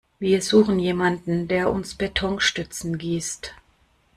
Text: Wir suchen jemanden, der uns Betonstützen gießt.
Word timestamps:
Wir 0.17 0.41
suchen 0.41 0.79
jemanden, 0.79 1.47
der 1.47 1.69
uns 1.69 1.93
Betonstützen 1.93 2.97
gießt. 2.97 3.53